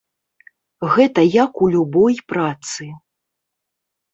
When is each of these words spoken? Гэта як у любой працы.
Гэта 0.93 1.25
як 1.43 1.53
у 1.65 1.69
любой 1.75 2.15
працы. 2.33 2.89